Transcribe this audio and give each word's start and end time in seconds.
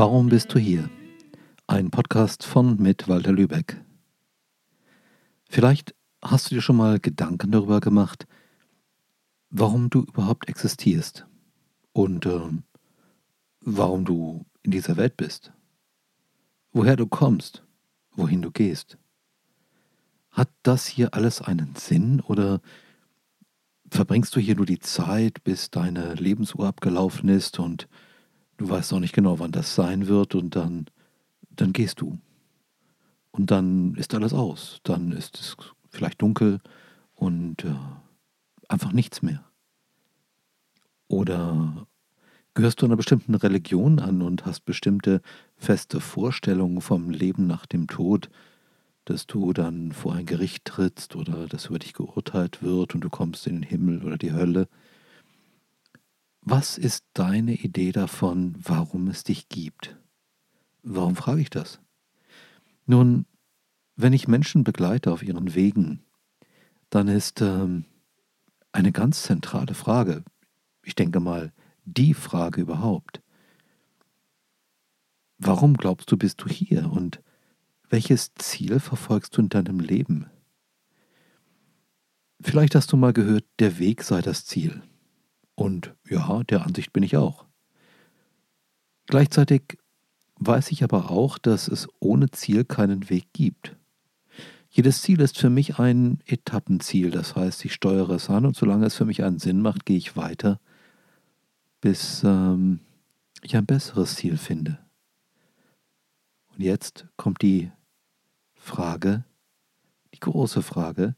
Warum 0.00 0.30
bist 0.30 0.54
du 0.54 0.58
hier? 0.58 0.88
Ein 1.66 1.90
Podcast 1.90 2.46
von 2.46 2.80
mit 2.80 3.06
Walter 3.06 3.32
Lübeck. 3.32 3.84
Vielleicht 5.44 5.94
hast 6.22 6.50
du 6.50 6.54
dir 6.54 6.62
schon 6.62 6.76
mal 6.78 6.98
Gedanken 6.98 7.50
darüber 7.50 7.80
gemacht, 7.80 8.26
warum 9.50 9.90
du 9.90 10.04
überhaupt 10.04 10.48
existierst 10.48 11.26
und 11.92 12.24
äh, 12.24 12.40
warum 13.60 14.06
du 14.06 14.46
in 14.62 14.70
dieser 14.70 14.96
Welt 14.96 15.18
bist, 15.18 15.52
woher 16.72 16.96
du 16.96 17.06
kommst, 17.06 17.62
wohin 18.12 18.40
du 18.40 18.50
gehst. 18.50 18.96
Hat 20.30 20.48
das 20.62 20.86
hier 20.86 21.12
alles 21.12 21.42
einen 21.42 21.76
Sinn 21.76 22.22
oder 22.22 22.62
verbringst 23.90 24.34
du 24.34 24.40
hier 24.40 24.56
nur 24.56 24.64
die 24.64 24.78
Zeit, 24.78 25.44
bis 25.44 25.70
deine 25.70 26.14
Lebensuhr 26.14 26.68
abgelaufen 26.68 27.28
ist 27.28 27.58
und 27.58 27.86
du 28.60 28.68
weißt 28.68 28.92
auch 28.92 29.00
nicht 29.00 29.14
genau, 29.14 29.38
wann 29.38 29.52
das 29.52 29.74
sein 29.74 30.06
wird 30.06 30.34
und 30.34 30.54
dann, 30.54 30.86
dann 31.48 31.72
gehst 31.72 32.02
du. 32.02 32.18
Und 33.30 33.50
dann 33.50 33.94
ist 33.94 34.14
alles 34.14 34.34
aus. 34.34 34.80
Dann 34.82 35.12
ist 35.12 35.38
es 35.38 35.56
vielleicht 35.88 36.20
dunkel 36.20 36.58
und 37.14 37.64
äh, 37.64 37.74
einfach 38.68 38.92
nichts 38.92 39.22
mehr. 39.22 39.42
Oder 41.08 41.86
gehörst 42.52 42.82
du 42.82 42.86
einer 42.86 42.96
bestimmten 42.96 43.34
Religion 43.34 43.98
an 43.98 44.20
und 44.20 44.44
hast 44.44 44.66
bestimmte 44.66 45.22
feste 45.56 46.00
Vorstellungen 46.00 46.82
vom 46.82 47.08
Leben 47.08 47.46
nach 47.46 47.64
dem 47.64 47.86
Tod, 47.86 48.28
dass 49.06 49.26
du 49.26 49.54
dann 49.54 49.92
vor 49.92 50.14
ein 50.14 50.26
Gericht 50.26 50.66
trittst 50.66 51.16
oder 51.16 51.46
dass 51.46 51.66
über 51.66 51.78
dich 51.78 51.94
geurteilt 51.94 52.62
wird 52.62 52.94
und 52.94 53.00
du 53.00 53.08
kommst 53.08 53.46
in 53.46 53.54
den 53.54 53.62
Himmel 53.62 54.04
oder 54.04 54.18
die 54.18 54.32
Hölle. 54.32 54.68
Was 56.42 56.78
ist 56.78 57.04
deine 57.12 57.54
Idee 57.54 57.92
davon, 57.92 58.54
warum 58.58 59.08
es 59.08 59.24
dich 59.24 59.48
gibt? 59.48 59.96
Warum 60.82 61.14
frage 61.16 61.42
ich 61.42 61.50
das? 61.50 61.80
Nun, 62.86 63.26
wenn 63.96 64.14
ich 64.14 64.28
Menschen 64.28 64.64
begleite 64.64 65.12
auf 65.12 65.22
ihren 65.22 65.54
Wegen, 65.54 66.02
dann 66.88 67.08
ist 67.08 67.42
ähm, 67.42 67.84
eine 68.72 68.90
ganz 68.92 69.22
zentrale 69.22 69.74
Frage, 69.74 70.24
ich 70.82 70.94
denke 70.94 71.20
mal, 71.20 71.52
die 71.84 72.14
Frage 72.14 72.62
überhaupt. 72.62 73.20
Warum 75.38 75.76
glaubst 75.76 76.10
du, 76.10 76.16
bist 76.16 76.40
du 76.42 76.48
hier 76.48 76.90
und 76.90 77.22
welches 77.88 78.34
Ziel 78.34 78.80
verfolgst 78.80 79.36
du 79.36 79.42
in 79.42 79.48
deinem 79.50 79.80
Leben? 79.80 80.26
Vielleicht 82.40 82.74
hast 82.74 82.92
du 82.92 82.96
mal 82.96 83.12
gehört, 83.12 83.44
der 83.58 83.78
Weg 83.78 84.02
sei 84.02 84.22
das 84.22 84.46
Ziel. 84.46 84.82
Und 85.60 85.94
ja, 86.08 86.42
der 86.44 86.64
Ansicht 86.64 86.90
bin 86.94 87.02
ich 87.02 87.18
auch. 87.18 87.44
Gleichzeitig 89.08 89.76
weiß 90.36 90.72
ich 90.72 90.82
aber 90.82 91.10
auch, 91.10 91.36
dass 91.36 91.68
es 91.68 91.86
ohne 91.98 92.30
Ziel 92.30 92.64
keinen 92.64 93.10
Weg 93.10 93.26
gibt. 93.34 93.76
Jedes 94.70 95.02
Ziel 95.02 95.20
ist 95.20 95.36
für 95.36 95.50
mich 95.50 95.78
ein 95.78 96.22
Etappenziel, 96.24 97.10
das 97.10 97.36
heißt, 97.36 97.62
ich 97.66 97.74
steuere 97.74 98.08
es 98.08 98.30
an 98.30 98.46
und 98.46 98.56
solange 98.56 98.86
es 98.86 98.94
für 98.94 99.04
mich 99.04 99.22
einen 99.22 99.38
Sinn 99.38 99.60
macht, 99.60 99.84
gehe 99.84 99.98
ich 99.98 100.16
weiter, 100.16 100.60
bis 101.82 102.22
ähm, 102.24 102.80
ich 103.42 103.54
ein 103.54 103.66
besseres 103.66 104.14
Ziel 104.14 104.38
finde. 104.38 104.78
Und 106.54 106.62
jetzt 106.62 107.06
kommt 107.18 107.42
die 107.42 107.70
Frage, 108.54 109.24
die 110.14 110.20
große 110.20 110.62
Frage, 110.62 111.16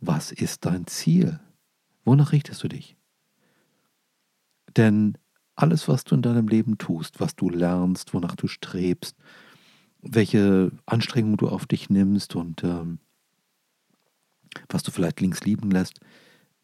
was 0.00 0.32
ist 0.32 0.64
dein 0.64 0.86
Ziel? 0.86 1.40
Wonach 2.06 2.32
richtest 2.32 2.62
du 2.62 2.68
dich? 2.68 2.96
Denn 4.76 5.18
alles, 5.54 5.88
was 5.88 6.04
du 6.04 6.14
in 6.14 6.22
deinem 6.22 6.48
Leben 6.48 6.78
tust, 6.78 7.20
was 7.20 7.36
du 7.36 7.50
lernst, 7.50 8.14
wonach 8.14 8.36
du 8.36 8.46
strebst, 8.46 9.16
welche 10.00 10.72
Anstrengungen 10.86 11.36
du 11.36 11.48
auf 11.48 11.66
dich 11.66 11.90
nimmst 11.90 12.34
und 12.34 12.64
ähm, 12.64 12.98
was 14.68 14.82
du 14.82 14.90
vielleicht 14.90 15.20
links 15.20 15.42
liegen 15.42 15.70
lässt, 15.70 16.00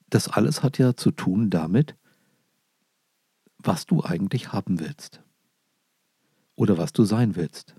das 0.08 0.28
alles 0.28 0.62
hat 0.62 0.78
ja 0.78 0.96
zu 0.96 1.10
tun 1.10 1.50
damit, 1.50 1.96
was 3.58 3.86
du 3.86 4.02
eigentlich 4.02 4.52
haben 4.52 4.80
willst 4.80 5.22
oder 6.54 6.78
was 6.78 6.92
du 6.92 7.04
sein 7.04 7.36
willst. 7.36 7.74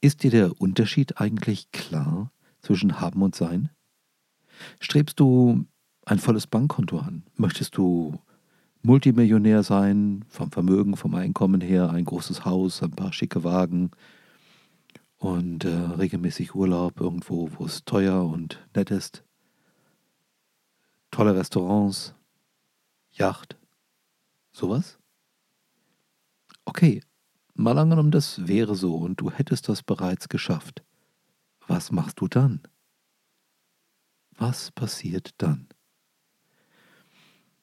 Ist 0.00 0.22
dir 0.22 0.30
der 0.30 0.60
Unterschied 0.60 1.20
eigentlich 1.20 1.70
klar 1.70 2.32
zwischen 2.60 3.00
haben 3.00 3.22
und 3.22 3.34
sein? 3.34 3.70
Strebst 4.80 5.20
du 5.20 5.66
ein 6.06 6.18
volles 6.18 6.46
Bankkonto 6.46 6.98
an? 6.98 7.24
Möchtest 7.34 7.76
du 7.76 8.18
Multimillionär 8.86 9.62
sein, 9.62 10.24
vom 10.28 10.50
Vermögen, 10.50 10.96
vom 10.96 11.14
Einkommen 11.14 11.60
her, 11.60 11.90
ein 11.90 12.04
großes 12.04 12.44
Haus, 12.44 12.82
ein 12.82 12.92
paar 12.92 13.12
schicke 13.12 13.44
Wagen 13.44 13.90
und 15.18 15.64
äh, 15.64 15.68
regelmäßig 15.68 16.54
Urlaub 16.54 17.00
irgendwo, 17.00 17.50
wo 17.56 17.66
es 17.66 17.84
teuer 17.84 18.24
und 18.24 18.66
nett 18.74 18.90
ist? 18.90 19.24
Tolle 21.10 21.34
Restaurants, 21.34 22.14
Yacht, 23.10 23.58
sowas? 24.52 24.98
Okay, 26.64 27.00
Mal 27.58 27.78
angenommen, 27.78 28.10
das 28.10 28.46
wäre 28.46 28.74
so 28.74 28.96
und 28.96 29.18
du 29.18 29.30
hättest 29.30 29.70
das 29.70 29.82
bereits 29.82 30.28
geschafft. 30.28 30.84
Was 31.66 31.90
machst 31.90 32.20
du 32.20 32.28
dann? 32.28 32.60
Was 34.36 34.70
passiert 34.72 35.30
dann? 35.38 35.66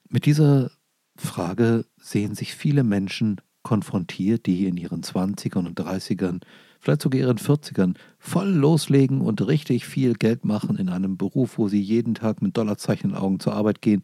Mit 0.10 0.26
dieser 0.26 0.72
Frage 1.16 1.86
sehen 2.00 2.36
sich 2.36 2.56
viele 2.56 2.84
Menschen 2.84 3.42
konfrontiert, 3.62 4.46
die 4.46 4.66
in 4.66 4.78
ihren 4.78 5.04
20ern 5.04 5.66
und 5.68 5.80
30ern, 5.80 6.42
vielleicht 6.80 7.02
sogar 7.02 7.22
ihren 7.22 7.38
40ern 7.38 7.96
voll 8.20 8.50
loslegen 8.50 9.22
und 9.22 9.46
richtig 9.48 9.86
viel 9.86 10.16
Geld 10.16 10.44
machen 10.44 10.78
in 10.78 10.90
einem 10.90 11.18
Beruf, 11.18 11.58
wo 11.58 11.70
sie 11.70 11.82
jeden 11.82 12.14
Tag 12.14 12.42
mit 12.42 12.58
Dollarzeichen 12.58 13.12
in 13.12 13.16
Augen 13.16 13.40
zur 13.40 13.54
Arbeit 13.54 13.82
gehen. 13.82 14.02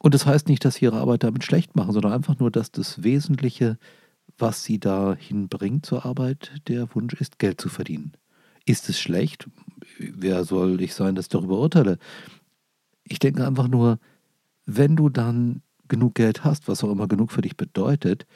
Und 0.00 0.14
das 0.14 0.24
heißt 0.24 0.48
nicht, 0.48 0.64
dass 0.64 0.76
sie 0.76 0.84
ihre 0.84 0.98
Arbeit 0.98 1.24
damit 1.24 1.42
schlecht 1.44 1.74
machen, 1.74 1.92
sondern 1.92 2.12
einfach 2.12 2.38
nur, 2.38 2.50
dass 2.50 2.70
das 2.70 3.02
Wesentliche 3.02 3.78
was 4.40 4.64
sie 4.64 4.78
dahin 4.78 5.48
bringt 5.48 5.86
zur 5.86 6.04
Arbeit, 6.04 6.52
der 6.68 6.94
Wunsch 6.94 7.14
ist, 7.14 7.38
Geld 7.38 7.60
zu 7.60 7.68
verdienen. 7.68 8.12
Ist 8.64 8.88
es 8.88 9.00
schlecht? 9.00 9.48
Wer 9.98 10.44
soll 10.44 10.80
ich 10.80 10.94
sein, 10.94 11.14
das 11.14 11.28
darüber 11.28 11.58
urteile? 11.58 11.98
Ich 13.04 13.18
denke 13.18 13.46
einfach 13.46 13.68
nur, 13.68 13.98
wenn 14.66 14.96
du 14.96 15.08
dann 15.08 15.62
genug 15.90 16.14
Geld 16.14 16.42
hast, 16.42 16.68
was 16.68 16.82
auch 16.82 16.90
immer 16.90 17.06
genug 17.06 17.30
für 17.30 17.42
dich 17.42 17.58
bedeutet, 17.58 18.26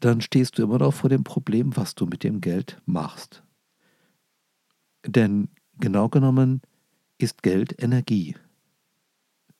dann 0.00 0.20
stehst 0.20 0.58
du 0.58 0.64
immer 0.64 0.78
noch 0.78 0.92
vor 0.92 1.08
dem 1.08 1.22
Problem, 1.22 1.76
was 1.76 1.94
du 1.94 2.06
mit 2.06 2.24
dem 2.24 2.40
Geld 2.40 2.82
machst. 2.84 3.44
Denn 5.06 5.48
genau 5.78 6.08
genommen 6.08 6.60
ist 7.18 7.44
Geld 7.44 7.80
Energie. 7.80 8.34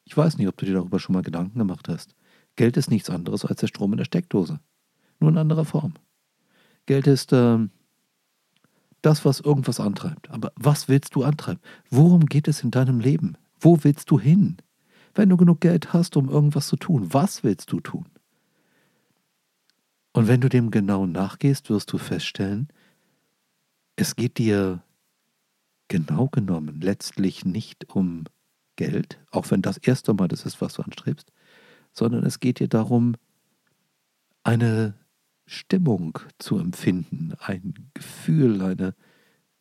Ich 0.05 0.17
weiß 0.17 0.37
nicht, 0.37 0.49
ob 0.49 0.57
du 0.57 0.67
dir 0.67 0.75
darüber 0.75 0.99
schon 0.99 1.15
mal 1.15 1.23
Gedanken 1.23 1.59
gemacht 1.59 1.89
hast. 1.89 2.17
Geld 2.57 2.77
ist 2.77 2.91
nichts 2.91 3.11
anderes 3.11 3.45
als 3.45 3.61
der 3.61 3.69
Strom 3.69 3.93
in 3.93 3.99
der 3.99 4.05
Steckdose 4.05 4.59
nur 5.21 5.31
in 5.31 5.39
anderer 5.39 5.65
Form. 5.65 5.95
Geld 6.87 7.07
ist 7.07 7.33
äh, 7.33 7.59
das, 9.03 9.25
was 9.25 9.41
irgendwas 9.41 9.81
antreibt. 9.81 10.31
Aber 10.31 10.53
was 10.57 10.89
willst 10.89 11.15
du 11.15 11.25
antreiben? 11.25 11.61
Worum 11.91 12.27
geht 12.27 12.49
es 12.49 12.63
in 12.63 12.71
deinem 12.71 13.01
Leben? 13.01 13.37
Wo 13.59 13.83
willst 13.83 14.11
du 14.11 14.21
hin? 14.21 14.59
Wenn 15.17 15.31
du 15.31 15.39
genug 15.39 15.63
Geld 15.63 15.95
hast, 15.95 16.17
um 16.17 16.29
irgendwas 16.29 16.69
zu 16.69 16.77
tun, 16.77 17.13
was 17.13 17.43
willst 17.43 17.73
du 17.73 17.81
tun? 17.81 18.07
Und 20.13 20.29
wenn 20.29 20.43
du 20.43 20.49
dem 20.49 20.71
genau 20.71 21.07
nachgehst, 21.07 21.71
wirst 21.71 21.93
du 21.93 21.99
feststellen, 21.99 22.69
es 23.97 24.15
geht 24.15 24.37
dir 24.37 24.83
genau 25.89 26.29
genommen 26.29 26.81
letztlich 26.83 27.47
nicht 27.47 27.95
um 27.95 28.25
Geld, 28.77 29.19
auch 29.31 29.51
wenn 29.51 29.63
das 29.63 29.79
erste 29.79 30.13
Mal 30.13 30.29
das 30.29 30.45
ist, 30.45 30.61
was 30.61 30.75
du 30.75 30.83
anstrebst, 30.83 31.33
sondern 31.93 32.25
es 32.25 32.39
geht 32.39 32.61
dir 32.61 32.69
darum, 32.69 33.15
eine 34.45 34.95
Stimmung 35.47 36.19
zu 36.39 36.59
empfinden, 36.59 37.33
ein 37.41 37.91
Gefühl, 37.95 38.61
eine 38.61 38.95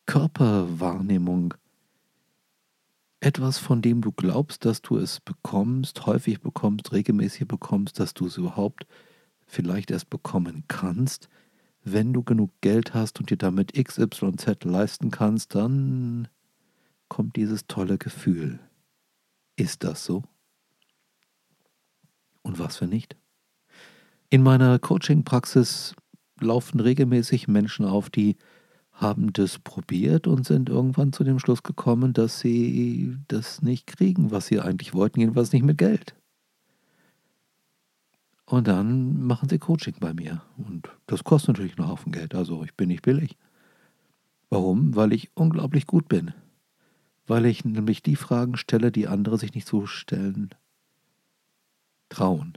Körperwahrnehmung, 0.04 1.54
etwas, 3.20 3.58
von 3.58 3.82
dem 3.82 4.02
du 4.02 4.12
glaubst, 4.12 4.64
dass 4.64 4.82
du 4.82 4.98
es 4.98 5.20
bekommst, 5.20 6.06
häufig 6.06 6.40
bekommst, 6.40 6.92
regelmäßig 6.92 7.48
bekommst, 7.48 7.98
dass 7.98 8.14
du 8.14 8.26
es 8.26 8.36
überhaupt 8.36 8.86
vielleicht 9.46 9.90
erst 9.90 10.10
bekommen 10.10 10.64
kannst. 10.68 11.28
Wenn 11.82 12.12
du 12.12 12.22
genug 12.22 12.50
Geld 12.60 12.94
hast 12.94 13.20
und 13.20 13.30
dir 13.30 13.36
damit 13.36 13.72
XYZ 13.72 14.64
leisten 14.64 15.10
kannst, 15.10 15.54
dann 15.54 16.28
kommt 17.08 17.36
dieses 17.36 17.66
tolle 17.66 17.96
Gefühl. 17.96 18.58
Ist 19.56 19.84
das 19.84 20.04
so? 20.04 20.24
Und 22.42 22.58
was 22.58 22.76
für 22.76 22.86
nicht? 22.86 23.16
In 24.28 24.42
meiner 24.42 24.78
Coaching-Praxis 24.78 25.94
laufen 26.40 26.80
regelmäßig 26.80 27.48
Menschen 27.48 27.86
auf, 27.86 28.10
die 28.10 28.36
haben 28.96 29.32
das 29.34 29.58
probiert 29.58 30.26
und 30.26 30.46
sind 30.46 30.70
irgendwann 30.70 31.12
zu 31.12 31.22
dem 31.22 31.38
Schluss 31.38 31.62
gekommen, 31.62 32.14
dass 32.14 32.40
sie 32.40 33.18
das 33.28 33.60
nicht 33.60 33.86
kriegen, 33.86 34.30
was 34.30 34.46
sie 34.46 34.58
eigentlich 34.58 34.94
wollten, 34.94 35.20
jedenfalls 35.20 35.52
nicht 35.52 35.64
mit 35.64 35.76
Geld. 35.76 36.14
Und 38.46 38.68
dann 38.68 39.22
machen 39.22 39.48
sie 39.48 39.58
Coaching 39.58 39.96
bei 40.00 40.14
mir. 40.14 40.40
Und 40.56 40.88
das 41.06 41.24
kostet 41.24 41.50
natürlich 41.50 41.78
einen 41.78 41.88
Haufen 41.88 42.12
Geld. 42.12 42.34
Also 42.34 42.62
ich 42.64 42.74
bin 42.74 42.88
nicht 42.88 43.02
billig. 43.02 43.36
Warum? 44.48 44.94
Weil 44.96 45.12
ich 45.12 45.30
unglaublich 45.34 45.86
gut 45.86 46.08
bin. 46.08 46.32
Weil 47.26 47.44
ich 47.44 47.64
nämlich 47.64 48.02
die 48.02 48.16
Fragen 48.16 48.56
stelle, 48.56 48.92
die 48.92 49.08
andere 49.08 49.36
sich 49.36 49.52
nicht 49.54 49.66
so 49.66 49.86
stellen 49.86 50.50
trauen. 52.08 52.56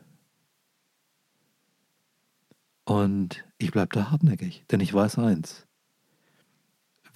Und 2.85 3.43
ich 3.57 3.71
bleibe 3.71 3.93
da 3.93 4.11
hartnäckig, 4.11 4.65
denn 4.71 4.79
ich 4.79 4.93
weiß 4.93 5.19
eins. 5.19 5.67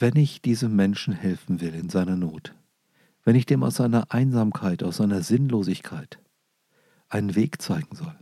Wenn 0.04 0.18
ich 0.18 0.42
diesem 0.42 0.76
Menschen 0.76 1.14
helfen 1.14 1.62
will 1.62 1.74
in 1.74 1.88
seiner 1.88 2.18
Not, 2.18 2.54
wenn 3.24 3.38
ich 3.38 3.46
dem 3.46 3.64
aus 3.64 3.76
seiner 3.76 4.12
Einsamkeit, 4.12 4.84
aus 4.84 4.98
seiner 4.98 5.22
Sinnlosigkeit 5.22 6.20
einen 7.08 7.36
Weg 7.36 7.62
zeigen 7.62 7.96
soll, 7.96 8.14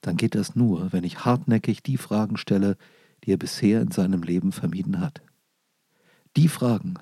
dann 0.00 0.16
geht 0.16 0.36
das 0.36 0.54
nur, 0.54 0.92
wenn 0.92 1.02
ich 1.02 1.24
hartnäckig 1.24 1.82
die 1.82 1.96
Fragen 1.96 2.36
stelle, 2.36 2.76
die 3.24 3.32
er 3.32 3.36
bisher 3.36 3.82
in 3.82 3.90
seinem 3.90 4.22
Leben 4.22 4.52
vermieden 4.52 5.00
hat. 5.00 5.22
Die 6.36 6.46
Fragen, 6.46 7.00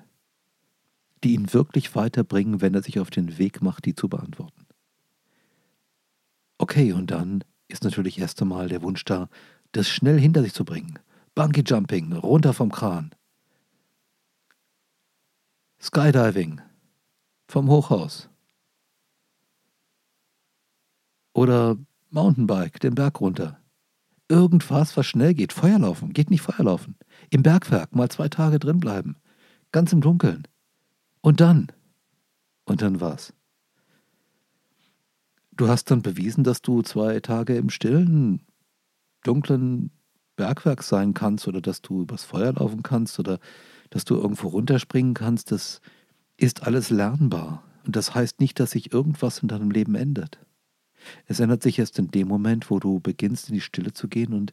die 1.23 1.35
ihn 1.35 1.53
wirklich 1.53 1.95
weiterbringen, 1.95 2.59
wenn 2.59 2.73
er 2.73 2.81
sich 2.81 2.99
auf 2.99 3.11
den 3.11 3.37
Weg 3.37 3.61
macht, 3.61 3.85
die 3.85 3.93
zu 3.93 4.09
beantworten. 4.09 4.65
Okay, 6.57 6.91
und 6.91 7.11
dann 7.11 7.43
ist 7.67 7.83
natürlich 7.83 8.17
erst 8.17 8.41
einmal 8.41 8.67
der 8.67 8.81
Wunsch 8.81 9.05
da, 9.05 9.29
das 9.73 9.87
schnell 9.87 10.19
hinter 10.19 10.41
sich 10.41 10.55
zu 10.55 10.65
bringen. 10.65 10.97
Bungee 11.35 11.61
Jumping, 11.63 12.13
runter 12.13 12.53
vom 12.53 12.71
Kran. 12.71 13.13
Skydiving, 15.83 16.61
vom 17.49 17.69
Hochhaus. 17.69 18.29
Oder 21.33 21.77
Mountainbike, 22.09 22.79
den 22.79 22.95
Berg 22.95 23.19
runter. 23.19 23.59
Irgendwas, 24.29 24.95
was 24.95 25.05
schnell 25.05 25.33
geht. 25.33 25.51
Feuerlaufen. 25.51 26.13
Geht 26.13 26.29
nicht 26.29 26.41
Feuerlaufen. 26.41 26.95
Im 27.31 27.43
Bergwerk 27.43 27.93
mal 27.93 28.07
zwei 28.07 28.29
Tage 28.29 28.59
drin 28.59 28.79
bleiben. 28.79 29.17
Ganz 29.73 29.91
im 29.91 29.99
Dunkeln. 29.99 30.47
Und 31.19 31.41
dann. 31.41 31.69
Und 32.63 32.81
dann 32.81 33.01
was? 33.01 33.33
Du 35.51 35.67
hast 35.67 35.91
dann 35.91 36.01
bewiesen, 36.01 36.45
dass 36.45 36.61
du 36.61 36.81
zwei 36.81 37.19
Tage 37.19 37.57
im 37.57 37.69
stillen, 37.69 38.47
dunklen 39.23 39.91
Bergwerk 40.37 40.81
sein 40.81 41.13
kannst 41.13 41.45
oder 41.45 41.59
dass 41.59 41.81
du 41.81 42.03
übers 42.03 42.23
Feuer 42.23 42.53
laufen 42.53 42.83
kannst 42.83 43.19
oder 43.19 43.39
dass 43.93 44.05
du 44.05 44.15
irgendwo 44.15 44.47
runterspringen 44.47 45.13
kannst. 45.13 45.51
Das 45.51 45.79
ist 46.35 46.63
alles 46.63 46.89
lernbar. 46.89 47.63
Und 47.85 47.95
das 47.95 48.15
heißt 48.15 48.39
nicht, 48.39 48.59
dass 48.59 48.71
sich 48.71 48.91
irgendwas 48.91 49.37
in 49.37 49.49
deinem 49.49 49.69
Leben 49.69 49.93
ändert. 49.93 50.39
Es 51.27 51.39
ändert 51.39 51.61
sich 51.61 51.77
erst 51.77 51.99
in 51.99 52.09
dem 52.09 52.27
Moment, 52.27 52.71
wo 52.71 52.79
du 52.79 52.99
beginnst, 52.99 53.49
in 53.49 53.53
die 53.53 53.61
Stille 53.61 53.93
zu 53.93 54.07
gehen 54.07 54.33
und 54.33 54.51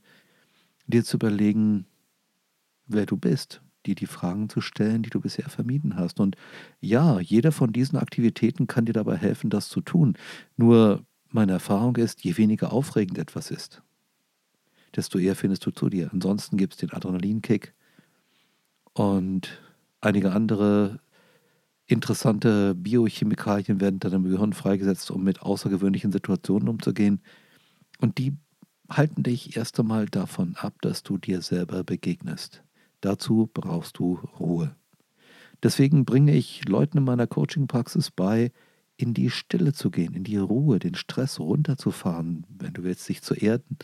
dir 0.86 1.04
zu 1.04 1.16
überlegen, 1.16 1.86
wer 2.86 3.06
du 3.06 3.16
bist, 3.16 3.62
dir 3.86 3.94
die 3.94 4.06
Fragen 4.06 4.50
zu 4.50 4.60
stellen, 4.60 5.02
die 5.02 5.10
du 5.10 5.20
bisher 5.20 5.48
vermieden 5.48 5.96
hast. 5.96 6.20
Und 6.20 6.36
ja, 6.82 7.18
jeder 7.18 7.50
von 7.50 7.72
diesen 7.72 7.98
Aktivitäten 7.98 8.66
kann 8.66 8.84
dir 8.84 8.92
dabei 8.92 9.16
helfen, 9.16 9.48
das 9.48 9.70
zu 9.70 9.80
tun. 9.80 10.18
Nur 10.58 11.02
meine 11.30 11.52
Erfahrung 11.52 11.96
ist, 11.96 12.24
je 12.24 12.36
weniger 12.36 12.74
aufregend 12.74 13.16
etwas 13.16 13.50
ist, 13.50 13.80
desto 14.94 15.18
eher 15.18 15.34
findest 15.34 15.64
du 15.64 15.70
zu 15.70 15.88
dir. 15.88 16.10
Ansonsten 16.12 16.58
gibt 16.58 16.74
es 16.74 16.78
den 16.80 16.92
Adrenalinkick 16.92 17.72
und 18.94 19.60
einige 20.00 20.32
andere 20.32 21.00
Interessante 21.90 22.76
Biochemikalien 22.76 23.80
werden 23.80 23.98
dann 23.98 24.12
im 24.12 24.22
Gehirn 24.22 24.52
freigesetzt, 24.52 25.10
um 25.10 25.24
mit 25.24 25.42
außergewöhnlichen 25.42 26.12
Situationen 26.12 26.68
umzugehen. 26.68 27.20
Und 27.98 28.18
die 28.18 28.36
halten 28.88 29.24
dich 29.24 29.56
erst 29.56 29.80
einmal 29.80 30.06
davon 30.06 30.54
ab, 30.54 30.74
dass 30.82 31.02
du 31.02 31.18
dir 31.18 31.42
selber 31.42 31.82
begegnest. 31.82 32.62
Dazu 33.00 33.50
brauchst 33.52 33.98
du 33.98 34.20
Ruhe. 34.38 34.76
Deswegen 35.64 36.04
bringe 36.04 36.32
ich 36.32 36.68
Leuten 36.68 36.98
in 36.98 37.04
meiner 37.04 37.26
Coaching-Praxis 37.26 38.12
bei, 38.12 38.52
in 38.96 39.12
die 39.12 39.30
Stille 39.30 39.72
zu 39.72 39.90
gehen, 39.90 40.14
in 40.14 40.22
die 40.22 40.36
Ruhe, 40.36 40.78
den 40.78 40.94
Stress 40.94 41.40
runterzufahren, 41.40 42.46
wenn 42.56 42.72
du 42.72 42.84
willst, 42.84 43.08
dich 43.08 43.20
zu 43.22 43.34
erden, 43.34 43.78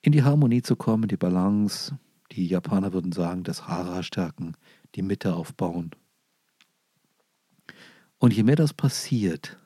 in 0.00 0.12
die 0.12 0.22
Harmonie 0.22 0.62
zu 0.62 0.76
kommen, 0.76 1.08
die 1.08 1.16
Balance, 1.16 1.98
die 2.32 2.46
Japaner 2.46 2.92
würden 2.92 3.12
sagen, 3.12 3.44
das 3.44 3.66
Hara 3.66 4.02
stärken, 4.02 4.54
die 4.94 5.02
Mitte 5.02 5.34
aufbauen 5.34 5.90
und 8.20 8.34
je 8.34 8.42
mehr 8.42 8.56
das 8.56 8.74
passiert, 8.74 9.56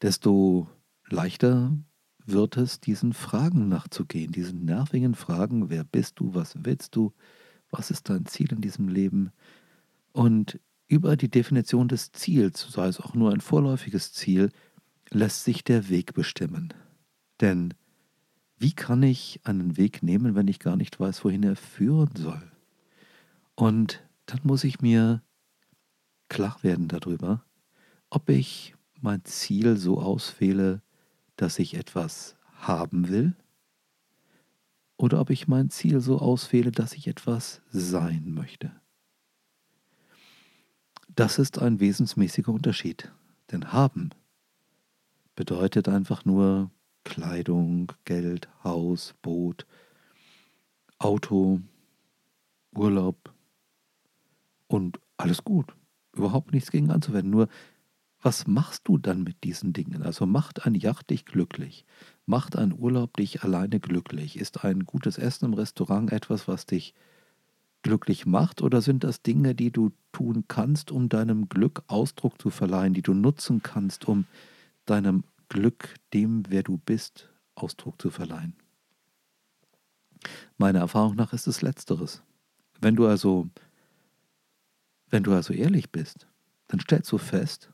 desto 0.00 0.68
leichter 1.08 1.76
wird 2.24 2.56
es, 2.56 2.80
diesen 2.80 3.12
Fragen 3.12 3.68
nachzugehen, 3.68 4.30
diesen 4.30 4.64
nervigen 4.64 5.16
Fragen, 5.16 5.68
wer 5.68 5.82
bist 5.82 6.20
du, 6.20 6.32
was 6.34 6.54
willst 6.64 6.94
du, 6.94 7.12
was 7.70 7.90
ist 7.90 8.08
dein 8.08 8.26
Ziel 8.26 8.52
in 8.52 8.60
diesem 8.60 8.88
Leben? 8.88 9.32
Und 10.12 10.60
über 10.86 11.16
die 11.16 11.30
Definition 11.30 11.88
des 11.88 12.12
Ziels, 12.12 12.68
sei 12.70 12.86
es 12.86 13.00
auch 13.00 13.14
nur 13.14 13.32
ein 13.32 13.40
vorläufiges 13.40 14.12
Ziel, 14.12 14.50
lässt 15.10 15.42
sich 15.42 15.64
der 15.64 15.88
Weg 15.88 16.14
bestimmen. 16.14 16.72
Denn 17.40 17.74
wie 18.62 18.72
kann 18.72 19.02
ich 19.02 19.40
einen 19.42 19.76
Weg 19.76 20.02
nehmen, 20.02 20.34
wenn 20.36 20.46
ich 20.46 20.60
gar 20.60 20.76
nicht 20.76 20.98
weiß, 20.98 21.24
wohin 21.24 21.42
er 21.42 21.56
führen 21.56 22.14
soll? 22.14 22.42
Und 23.56 24.02
dann 24.26 24.40
muss 24.44 24.62
ich 24.62 24.80
mir 24.80 25.20
klar 26.28 26.56
werden 26.62 26.88
darüber, 26.88 27.44
ob 28.08 28.28
ich 28.28 28.74
mein 29.00 29.24
Ziel 29.24 29.76
so 29.76 30.00
auswähle, 30.00 30.80
dass 31.36 31.58
ich 31.58 31.74
etwas 31.74 32.36
haben 32.54 33.08
will, 33.08 33.34
oder 34.96 35.20
ob 35.20 35.30
ich 35.30 35.48
mein 35.48 35.68
Ziel 35.68 36.00
so 36.00 36.20
auswähle, 36.20 36.70
dass 36.70 36.92
ich 36.92 37.08
etwas 37.08 37.60
sein 37.70 38.32
möchte. 38.32 38.70
Das 41.08 41.40
ist 41.40 41.58
ein 41.58 41.80
wesensmäßiger 41.80 42.52
Unterschied, 42.52 43.10
denn 43.50 43.72
haben 43.72 44.10
bedeutet 45.34 45.88
einfach 45.88 46.24
nur 46.24 46.70
Kleidung, 47.04 47.92
Geld, 48.04 48.48
Haus, 48.64 49.14
Boot, 49.22 49.66
Auto, 50.98 51.60
Urlaub 52.74 53.32
und 54.68 55.00
alles 55.16 55.44
gut 55.44 55.74
überhaupt 56.14 56.52
nichts 56.52 56.70
gegen 56.70 56.90
anzuwenden. 56.90 57.30
Nur, 57.30 57.48
was 58.20 58.46
machst 58.46 58.86
du 58.86 58.98
dann 58.98 59.24
mit 59.24 59.42
diesen 59.42 59.72
Dingen? 59.72 60.02
Also 60.02 60.26
macht 60.26 60.64
ein 60.64 60.74
Yacht 60.74 61.10
dich 61.10 61.24
glücklich? 61.24 61.84
Macht 62.24 62.56
ein 62.56 62.72
Urlaub 62.72 63.16
dich 63.16 63.42
alleine 63.42 63.80
glücklich? 63.80 64.38
Ist 64.38 64.64
ein 64.64 64.84
gutes 64.84 65.18
Essen 65.18 65.46
im 65.46 65.54
Restaurant 65.54 66.12
etwas, 66.12 66.46
was 66.46 66.66
dich 66.66 66.94
glücklich 67.82 68.26
macht? 68.26 68.62
Oder 68.62 68.80
sind 68.80 69.02
das 69.02 69.22
Dinge, 69.22 69.54
die 69.56 69.72
du 69.72 69.90
tun 70.12 70.44
kannst, 70.46 70.92
um 70.92 71.08
deinem 71.08 71.48
Glück 71.48 71.82
Ausdruck 71.88 72.40
zu 72.40 72.50
verleihen, 72.50 72.94
die 72.94 73.02
du 73.02 73.12
nutzen 73.12 73.62
kannst, 73.62 74.06
um 74.06 74.26
deinem 74.86 75.24
Glück, 75.52 75.96
dem, 76.14 76.44
wer 76.48 76.62
du 76.62 76.78
bist, 76.78 77.28
Ausdruck 77.54 78.00
zu 78.00 78.10
verleihen? 78.10 78.56
Meiner 80.56 80.78
Erfahrung 80.78 81.14
nach 81.14 81.34
ist 81.34 81.46
es 81.46 81.60
letzteres. 81.60 82.22
Wenn 82.80 82.96
du 82.96 83.06
also 83.06 83.50
wenn 85.10 85.24
du 85.24 85.34
also 85.34 85.52
ehrlich 85.52 85.90
bist, 85.90 86.26
dann 86.68 86.80
stellst 86.80 87.12
du 87.12 87.18
fest, 87.18 87.70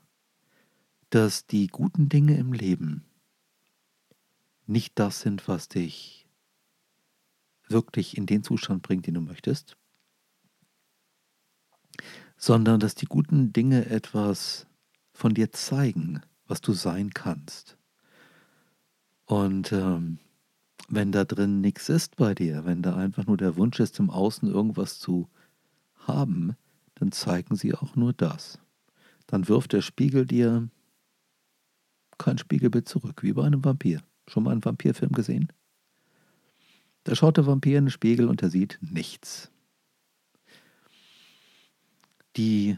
dass 1.09 1.47
die 1.47 1.67
guten 1.67 2.09
Dinge 2.09 2.37
im 2.37 2.51
Leben 2.51 3.05
nicht 4.67 4.99
das 4.99 5.21
sind, 5.21 5.47
was 5.47 5.69
dich 5.69 6.27
wirklich 7.69 8.17
in 8.17 8.25
den 8.25 8.43
Zustand 8.43 8.81
bringt, 8.83 9.07
den 9.07 9.13
du 9.13 9.21
möchtest, 9.21 9.77
sondern 12.35 12.81
dass 12.81 12.93
die 12.93 13.05
guten 13.05 13.53
Dinge 13.53 13.85
etwas 13.85 14.67
von 15.13 15.33
dir 15.33 15.53
zeigen, 15.53 16.21
was 16.49 16.61
du 16.61 16.73
sein 16.73 17.11
kannst. 17.13 17.77
Und 19.25 19.71
ähm, 19.71 20.17
wenn 20.89 21.11
da 21.11 21.23
drin 21.23 21.61
nichts 21.61 21.87
ist 21.87 22.15
bei 22.15 22.33
dir, 22.33 22.65
wenn 22.65 22.81
da 22.81 22.95
einfach 22.95 23.27
nur 23.27 23.37
der 23.37 23.55
Wunsch 23.55 23.79
ist, 23.79 23.99
im 23.99 24.09
Außen 24.09 24.49
irgendwas 24.49 24.99
zu 24.99 25.29
haben, 25.95 26.55
dann 26.95 27.11
zeigen 27.11 27.55
sie 27.55 27.75
auch 27.75 27.95
nur 27.95 28.11
das. 28.11 28.59
Dann 29.27 29.47
wirft 29.47 29.73
der 29.73 29.81
Spiegel 29.81 30.25
dir 30.25 30.67
kein 32.17 32.39
Spiegelbild 32.39 32.89
zurück, 32.89 33.21
wie 33.21 33.33
bei 33.33 33.43
einem 33.43 33.63
Vampir. 33.63 34.01
Schon 34.27 34.43
mal 34.43 34.51
einen 34.51 34.65
Vampirfilm 34.65 35.11
gesehen? 35.11 35.53
Da 37.03 37.15
schaut 37.15 37.37
der 37.37 37.45
Vampir 37.45 37.77
in 37.77 37.85
den 37.85 37.91
Spiegel 37.91 38.27
und 38.27 38.41
er 38.41 38.49
sieht 38.49 38.79
nichts. 38.81 39.51
Die 42.35 42.77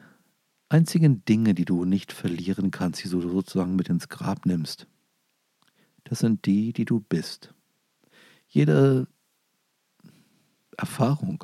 einzigen 0.72 1.25
Dinge, 1.25 1.54
die 1.54 1.66
du 1.66 1.84
nicht 1.86 2.13
verlieren 2.13 2.72
kannst, 2.72 3.04
die 3.04 3.10
du 3.10 3.22
sozusagen 3.22 3.75
mit 3.75 3.90
ins 3.90 4.08
Grab 4.08 4.46
nimmst, 4.46 4.88
das 6.06 6.20
sind 6.20 6.46
die, 6.46 6.74
die 6.74 6.86
du 6.86 7.01
bist. 7.01 7.54
Jede 8.48 9.08
Erfahrung, 10.78 11.44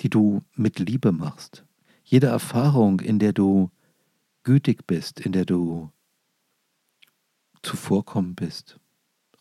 die 0.00 0.10
du 0.10 0.42
mit 0.54 0.78
Liebe 0.78 1.12
machst. 1.12 1.64
Jede 2.04 2.26
Erfahrung, 2.26 3.00
in 3.00 3.18
der 3.18 3.32
du 3.32 3.70
gütig 4.44 4.86
bist, 4.86 5.20
in 5.20 5.32
der 5.32 5.46
du 5.46 5.90
zuvorkommen 7.62 8.34
bist, 8.34 8.78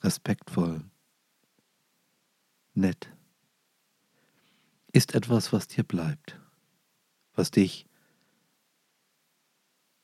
respektvoll, 0.01 0.83
nett, 2.73 3.09
ist 4.93 5.13
etwas, 5.13 5.51
was 5.51 5.67
dir 5.67 5.83
bleibt, 5.83 6.39
was 7.33 7.51
dich 7.51 7.85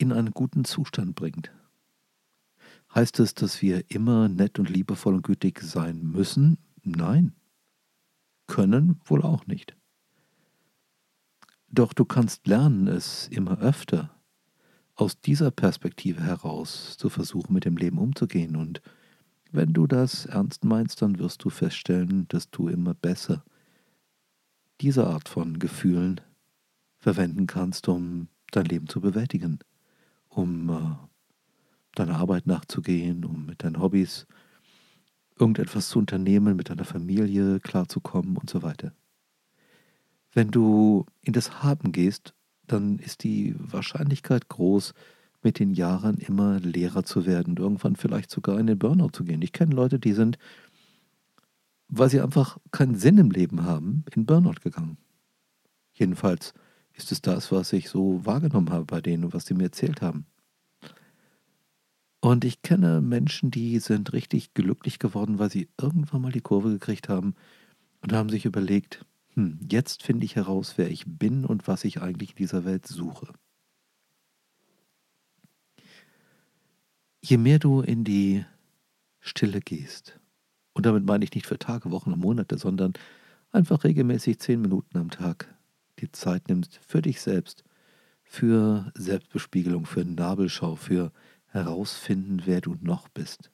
in 0.00 0.12
einen 0.12 0.30
guten 0.30 0.64
Zustand 0.64 1.14
bringt. 1.14 1.52
Heißt 2.94 3.20
es, 3.20 3.34
dass 3.34 3.60
wir 3.60 3.90
immer 3.90 4.28
nett 4.28 4.58
und 4.58 4.70
liebevoll 4.70 5.14
und 5.14 5.22
gütig 5.22 5.60
sein 5.60 6.02
müssen? 6.02 6.58
Nein. 6.82 7.34
Können 8.46 9.00
wohl 9.04 9.22
auch 9.22 9.46
nicht. 9.46 9.76
Doch 11.68 11.92
du 11.92 12.04
kannst 12.04 12.46
lernen, 12.46 12.88
es 12.88 13.28
immer 13.28 13.58
öfter 13.58 14.10
aus 14.96 15.20
dieser 15.20 15.50
Perspektive 15.50 16.22
heraus 16.22 16.96
zu 16.96 17.10
versuchen, 17.10 17.52
mit 17.52 17.64
dem 17.64 17.76
Leben 17.76 17.98
umzugehen. 17.98 18.56
Und 18.56 18.80
wenn 19.52 19.72
du 19.72 19.86
das 19.86 20.26
ernst 20.26 20.64
meinst, 20.64 21.02
dann 21.02 21.18
wirst 21.18 21.44
du 21.44 21.50
feststellen, 21.50 22.26
dass 22.28 22.50
du 22.50 22.68
immer 22.68 22.94
besser 22.94 23.44
diese 24.80 25.06
Art 25.06 25.28
von 25.28 25.58
Gefühlen 25.58 26.20
verwenden 26.98 27.46
kannst, 27.46 27.86
um 27.88 28.28
dein 28.50 28.64
Leben 28.64 28.88
zu 28.88 29.00
bewältigen, 29.00 29.60
um 30.30 30.70
äh, 30.70 30.96
deiner 31.94 32.16
Arbeit 32.16 32.46
nachzugehen, 32.46 33.24
um 33.24 33.46
mit 33.46 33.62
deinen 33.62 33.80
Hobbys 33.80 34.26
irgendetwas 35.38 35.88
zu 35.88 35.98
unternehmen, 35.98 36.56
mit 36.56 36.70
deiner 36.70 36.84
Familie 36.84 37.60
klarzukommen 37.60 38.36
und 38.36 38.48
so 38.48 38.62
weiter. 38.62 38.92
Wenn 40.32 40.50
du 40.50 41.06
in 41.22 41.32
das 41.32 41.62
Haben 41.62 41.92
gehst, 41.92 42.34
dann 42.66 42.98
ist 42.98 43.24
die 43.24 43.54
Wahrscheinlichkeit 43.58 44.48
groß, 44.48 44.94
mit 45.42 45.58
den 45.58 45.72
Jahren 45.72 46.18
immer 46.18 46.60
leerer 46.60 47.02
zu 47.02 47.26
werden 47.26 47.50
und 47.50 47.58
irgendwann 47.58 47.96
vielleicht 47.96 48.30
sogar 48.30 48.58
in 48.60 48.66
den 48.66 48.78
Burnout 48.78 49.10
zu 49.12 49.24
gehen. 49.24 49.42
Ich 49.42 49.52
kenne 49.52 49.74
Leute, 49.74 49.98
die 49.98 50.12
sind, 50.12 50.38
weil 51.88 52.10
sie 52.10 52.20
einfach 52.20 52.58
keinen 52.70 52.94
Sinn 52.94 53.18
im 53.18 53.30
Leben 53.30 53.64
haben, 53.64 54.04
in 54.14 54.26
Burnout 54.26 54.60
gegangen. 54.62 54.98
Jedenfalls 55.94 56.52
ist 57.00 57.12
es 57.12 57.22
das, 57.22 57.50
was 57.50 57.72
ich 57.72 57.88
so 57.88 58.24
wahrgenommen 58.26 58.70
habe 58.70 58.84
bei 58.84 59.00
denen 59.00 59.24
und 59.24 59.32
was 59.32 59.46
sie 59.46 59.54
mir 59.54 59.64
erzählt 59.64 60.02
haben. 60.02 60.26
Und 62.20 62.44
ich 62.44 62.60
kenne 62.60 63.00
Menschen, 63.00 63.50
die 63.50 63.78
sind 63.78 64.12
richtig 64.12 64.52
glücklich 64.52 64.98
geworden, 64.98 65.38
weil 65.38 65.50
sie 65.50 65.70
irgendwann 65.80 66.20
mal 66.20 66.32
die 66.32 66.42
Kurve 66.42 66.68
gekriegt 66.68 67.08
haben 67.08 67.34
und 68.02 68.12
haben 68.12 68.28
sich 68.28 68.44
überlegt, 68.44 69.06
hm, 69.34 69.58
jetzt 69.70 70.02
finde 70.02 70.26
ich 70.26 70.36
heraus, 70.36 70.74
wer 70.76 70.90
ich 70.90 71.04
bin 71.06 71.46
und 71.46 71.66
was 71.66 71.84
ich 71.84 72.02
eigentlich 72.02 72.30
in 72.30 72.36
dieser 72.36 72.66
Welt 72.66 72.86
suche. 72.86 73.32
Je 77.22 77.38
mehr 77.38 77.58
du 77.58 77.80
in 77.80 78.04
die 78.04 78.44
Stille 79.20 79.60
gehst, 79.60 80.20
und 80.74 80.84
damit 80.84 81.04
meine 81.04 81.24
ich 81.24 81.34
nicht 81.34 81.46
für 81.46 81.58
Tage, 81.58 81.90
Wochen 81.90 82.12
und 82.12 82.20
Monate, 82.20 82.58
sondern 82.58 82.92
einfach 83.50 83.84
regelmäßig 83.84 84.38
zehn 84.38 84.60
Minuten 84.60 84.98
am 84.98 85.10
Tag 85.10 85.54
die 86.00 86.12
Zeit 86.12 86.48
nimmst 86.48 86.80
für 86.86 87.02
dich 87.02 87.20
selbst, 87.20 87.64
für 88.22 88.92
Selbstbespiegelung, 88.94 89.86
für 89.86 90.04
Nabelschau, 90.04 90.76
für 90.76 91.12
herausfinden, 91.46 92.42
wer 92.44 92.60
du 92.60 92.76
noch 92.80 93.08
bist. 93.08 93.50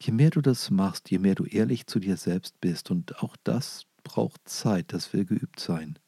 Je 0.00 0.12
mehr 0.12 0.30
du 0.30 0.40
das 0.40 0.70
machst, 0.70 1.10
je 1.10 1.18
mehr 1.18 1.34
du 1.34 1.44
ehrlich 1.44 1.86
zu 1.86 1.98
dir 1.98 2.16
selbst 2.16 2.60
bist, 2.60 2.90
und 2.90 3.22
auch 3.22 3.36
das 3.44 3.86
braucht 4.02 4.48
Zeit, 4.48 4.92
das 4.92 5.12
will 5.12 5.24
geübt 5.24 5.60
sein, 5.60 5.98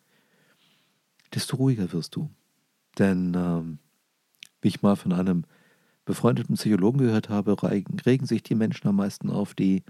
desto 1.32 1.56
ruhiger 1.56 1.92
wirst 1.92 2.16
du. 2.16 2.30
Denn, 2.98 3.34
ähm, 3.34 3.78
wie 4.60 4.68
ich 4.68 4.82
mal 4.82 4.96
von 4.96 5.12
einem 5.12 5.44
befreundeten 6.04 6.56
Psychologen 6.56 6.98
gehört 6.98 7.28
habe, 7.28 7.56
regen 7.62 8.26
sich 8.26 8.42
die 8.42 8.54
Menschen 8.54 8.88
am 8.88 8.96
meisten 8.96 9.30
auf, 9.30 9.54
die 9.54 9.84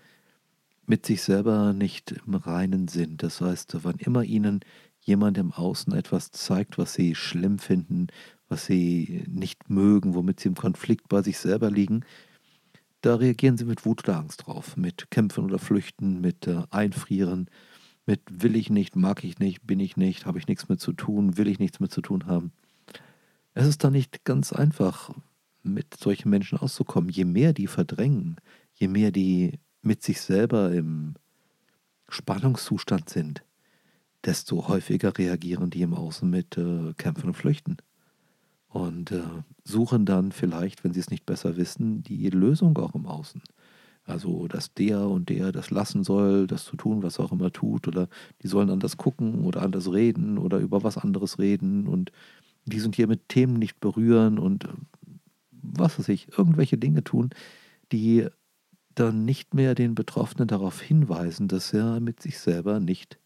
mit 0.87 1.07
sich 1.07 1.23
selber 1.23 1.73
nicht 1.73 2.13
im 2.13 2.35
Reinen 2.35 2.89
sind. 2.89 3.23
Das 3.23 3.41
heißt, 3.41 3.77
wann 3.83 3.97
immer 3.97 4.23
ihnen 4.23 4.61
jemand 5.05 5.39
im 5.39 5.53
Außen 5.53 5.93
etwas 5.93 6.31
zeigt, 6.31 6.79
was 6.79 6.95
sie 6.95 7.15
schlimm 7.15 7.59
finden, 7.59 8.09
was 8.49 8.67
sie 8.67 9.25
nicht 9.29 9.71
mögen, 9.71 10.15
womit 10.15 10.41
sie 10.41 10.49
im 10.49 10.55
Konflikt 10.55 11.09
bei 11.09 11.23
sich 11.23 11.39
selber 11.39 11.71
liegen, 11.71 12.05
da 13.03 13.17
reagieren 13.17 13.59
sie 13.59 13.67
mit 13.67 13.85
Wut 13.85 14.05
oder 14.05 14.19
Angst 14.19 14.47
drauf, 14.47 14.77
mit 14.77 15.11
Kämpfen 15.11 15.45
oder 15.45 15.59
Flüchten, 15.59 16.21
mit 16.21 16.47
äh, 16.47 16.63
Einfrieren, 16.71 17.51
mit 18.07 18.21
will 18.31 18.57
ich 18.57 18.71
nicht, 18.71 18.97
mag 18.97 19.25
ich 19.25 19.39
nicht, 19.39 19.67
bin 19.67 19.79
ich 19.79 19.97
nicht, 19.97 20.25
habe 20.27 20.39
ich 20.39 20.49
nichts 20.49 20.69
mit 20.69 20.81
zu 20.81 20.93
tun, 20.93 21.37
will 21.37 21.49
ich 21.49 21.59
nichts 21.59 21.81
mit 21.81 21.93
zu 21.93 22.01
tun 22.01 22.27
haben. 22.27 22.53
Es 23.53 23.67
ist 23.67 23.85
da 23.85 23.91
nicht 23.91 24.25
ganz 24.25 24.53
einfach, 24.53 25.11
mit 25.63 25.97
solchen 25.99 26.29
Menschen 26.31 26.59
auszukommen. 26.59 27.11
Je 27.11 27.25
mehr 27.25 27.53
die 27.53 27.67
verdrängen, 27.67 28.37
je 28.75 28.89
mehr 28.89 29.11
die 29.11 29.59
mit 29.83 30.03
sich 30.03 30.21
selber 30.21 30.73
im 30.73 31.15
Spannungszustand 32.09 33.09
sind, 33.09 33.43
desto 34.25 34.69
häufiger 34.69 35.17
reagieren 35.17 35.71
die 35.71 35.83
im 35.83 35.95
Außen 35.95 36.29
mit 36.29 36.57
äh, 36.57 36.95
Kämpfen 36.97 37.29
und 37.29 37.35
Flüchten. 37.35 37.77
Und 38.69 39.13
äh, 39.13 39.23
suchen 39.63 40.05
dann 40.05 40.33
vielleicht, 40.33 40.83
wenn 40.83 40.93
sie 40.93 41.01
es 41.01 41.11
nicht 41.11 41.27
besser 41.27 41.57
wissen, 41.57 42.03
die 42.03 42.29
Lösung 42.31 42.77
auch 42.79 42.95
im 42.95 43.07
Außen. 43.07 43.41
Also, 44.07 44.49
dass 44.49 44.75
der 44.75 45.09
und 45.09 45.29
der 45.29 45.53
das 45.53 45.71
lassen 45.71 46.05
soll, 46.05 46.47
das 46.47 46.65
zu 46.65 46.77
tun, 46.77 47.03
was 47.03 47.19
er 47.19 47.27
auch 47.27 47.33
immer 47.33 47.53
tut, 47.53 47.89
oder 47.89 48.09
die 48.43 48.49
sollen 48.49 48.71
anders 48.71 48.97
gucken 48.97 49.45
oder 49.45 49.63
anders 49.63 49.93
reden 49.93 50.37
oder 50.39 50.59
über 50.59 50.83
was 50.83 50.99
anderes 50.99 51.39
reden 51.39 51.87
und 51.87 52.13
die 52.67 52.81
sind 52.81 52.97
hier 52.97 53.07
mit 53.07 53.29
Themen 53.29 53.59
nicht 53.59 53.81
berühren 53.81 54.39
und 54.39 54.69
was 55.51 55.99
weiß 55.99 56.09
ich, 56.09 56.37
irgendwelche 56.37 56.77
Dinge 56.77 57.03
tun, 57.03 57.31
die 57.93 58.27
dann 58.95 59.25
nicht 59.25 59.55
mehr 59.55 59.75
den 59.75 59.95
Betroffenen 59.95 60.49
darauf 60.49 60.81
hinweisen, 60.81 61.49
dass 61.49 61.73
er 61.73 62.01
mit 62.01 62.21
sich 62.21 62.39
selber 62.39 62.81
nicht 62.81 63.19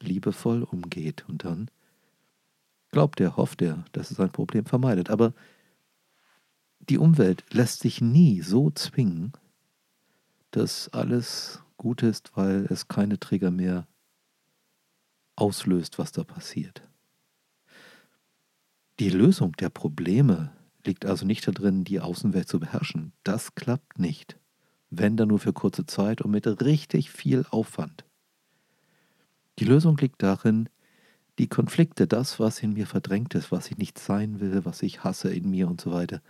liebevoll 0.00 0.62
umgeht. 0.62 1.24
Und 1.28 1.44
dann 1.44 1.70
glaubt 2.90 3.20
er, 3.20 3.36
hofft 3.36 3.62
er, 3.62 3.84
dass 3.92 4.10
er 4.10 4.16
sein 4.16 4.32
Problem 4.32 4.64
vermeidet. 4.64 5.10
Aber 5.10 5.32
die 6.88 6.98
Umwelt 6.98 7.44
lässt 7.52 7.80
sich 7.80 8.00
nie 8.00 8.40
so 8.40 8.70
zwingen, 8.70 9.32
dass 10.50 10.88
alles 10.88 11.62
gut 11.76 12.02
ist, 12.02 12.32
weil 12.36 12.66
es 12.70 12.88
keine 12.88 13.18
Trigger 13.18 13.50
mehr 13.50 13.86
auslöst, 15.36 15.98
was 15.98 16.12
da 16.12 16.24
passiert. 16.24 16.82
Die 18.98 19.10
Lösung 19.10 19.52
der 19.52 19.70
Probleme 19.70 20.52
liegt 20.84 21.06
also 21.06 21.24
nicht 21.24 21.46
darin, 21.46 21.84
die 21.84 22.00
Außenwelt 22.00 22.48
zu 22.48 22.60
beherrschen. 22.60 23.12
Das 23.24 23.54
klappt 23.54 23.98
nicht. 23.98 24.38
Wenn 24.90 25.16
dann 25.16 25.28
nur 25.28 25.38
für 25.38 25.52
kurze 25.52 25.86
Zeit 25.86 26.20
und 26.20 26.32
mit 26.32 26.46
richtig 26.60 27.10
viel 27.10 27.46
Aufwand. 27.50 28.04
Die 29.60 29.66
Lösung 29.66 29.98
liegt 29.98 30.22
darin, 30.22 30.70
die 31.38 31.46
Konflikte, 31.46 32.06
das, 32.06 32.40
was 32.40 32.62
in 32.62 32.72
mir 32.72 32.86
verdrängt 32.86 33.34
ist, 33.34 33.52
was 33.52 33.70
ich 33.70 33.76
nicht 33.76 33.98
sein 33.98 34.40
will, 34.40 34.64
was 34.64 34.82
ich 34.82 35.04
hasse 35.04 35.32
in 35.32 35.50
mir 35.50 35.68
und 35.68 35.82
so 35.82 35.92
weiter, 35.92 36.22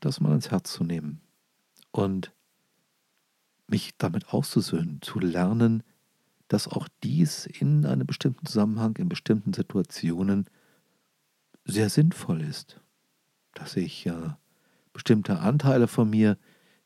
das 0.00 0.20
mal 0.20 0.34
ins 0.34 0.50
Herz 0.50 0.72
zu 0.72 0.82
nehmen 0.82 1.20
und 1.90 2.32
mich 3.68 3.96
damit 3.98 4.32
auszusöhnen, 4.32 5.02
zu 5.02 5.20
lernen, 5.20 5.82
dass 6.48 6.68
auch 6.68 6.88
dies 7.02 7.44
in 7.44 7.84
einem 7.84 8.06
bestimmten 8.06 8.46
Zusammenhang, 8.46 8.96
in 8.96 9.10
bestimmten 9.10 9.52
Situationen 9.52 10.46
sehr 11.64 11.90
sinnvoll 11.90 12.40
ist, 12.40 12.80
dass 13.52 13.76
ich 13.76 14.06
äh, 14.06 14.30
bestimmte 14.94 15.38
Anteile 15.40 15.86
von 15.86 16.08
mir 16.08 16.38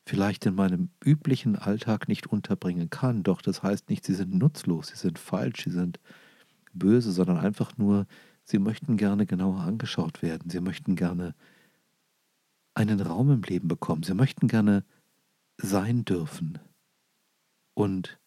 vielleicht 0.07 0.45
in 0.45 0.55
meinem 0.55 0.89
üblichen 1.03 1.57
Alltag 1.57 2.07
nicht 2.07 2.27
unterbringen 2.27 2.89
kann. 2.89 3.23
Doch 3.23 3.41
das 3.41 3.61
heißt 3.61 3.89
nicht, 3.89 4.05
sie 4.05 4.13
sind 4.13 4.33
nutzlos, 4.33 4.87
sie 4.87 4.95
sind 4.95 5.19
falsch, 5.19 5.65
sie 5.65 5.71
sind 5.71 5.99
böse, 6.73 7.11
sondern 7.11 7.37
einfach 7.37 7.77
nur, 7.77 8.07
sie 8.43 8.57
möchten 8.57 8.95
gerne 8.95 9.25
genauer 9.25 9.59
angeschaut 9.59 10.21
werden, 10.21 10.49
sie 10.49 10.61
möchten 10.61 10.95
gerne 10.95 11.35
einen 12.73 13.01
Raum 13.01 13.31
im 13.31 13.41
Leben 13.41 13.67
bekommen, 13.67 14.03
sie 14.03 14.13
möchten 14.13 14.47
gerne 14.47 14.85
sein 15.57 16.05
dürfen 16.05 16.59
und 17.73 18.17